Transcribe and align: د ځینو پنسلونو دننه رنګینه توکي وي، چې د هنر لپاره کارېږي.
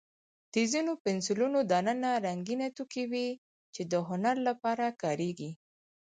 د 0.53 0.55
ځینو 0.71 0.91
پنسلونو 1.03 1.59
دننه 1.71 2.11
رنګینه 2.25 2.67
توکي 2.77 3.05
وي، 3.11 3.29
چې 3.73 3.81
د 3.91 3.93
هنر 4.07 4.35
لپاره 4.47 4.85
کارېږي. 5.01 5.51